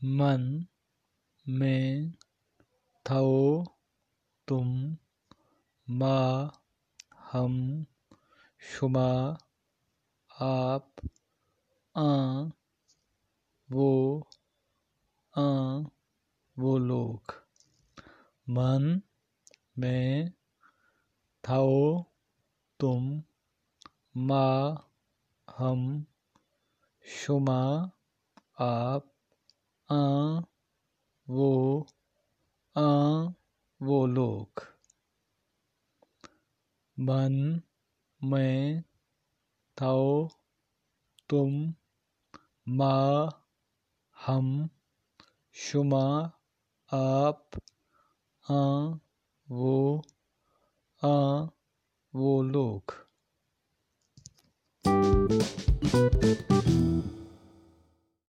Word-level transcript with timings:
من 0.00 0.42
میں 1.46 2.06
تھو 3.06 3.64
تم 4.48 4.68
ما 5.88 6.46
ہم 7.34 7.82
شما 8.60 9.34
آپ 10.30 11.00
آں 11.94 12.50
وہ 13.68 14.20
آں 15.34 15.80
وہ 16.56 16.78
لوگ 16.78 17.32
من 18.46 18.98
میں 19.76 20.24
تھو 21.44 22.02
تم 22.80 23.18
ما 24.14 24.74
ہم 25.62 25.82
شما 27.04 27.62
آپ 28.56 29.02
آں 29.88 30.40
وہ 31.28 31.50
آں 32.76 33.30
وہ 33.80 34.06
لوگ 34.06 34.60
من 36.96 37.34
میں 38.20 38.80
تھو 39.76 40.28
تم 41.28 41.52
ما 42.66 43.24
ہم 44.16 44.66
شما 45.56 46.06
آپ 46.88 47.56
آں 48.44 48.98
وہ 49.48 50.02
آں 51.02 51.46
وہ 52.14 52.42
لوگ 52.42 52.92
thank 55.28 55.58
you 55.58 55.61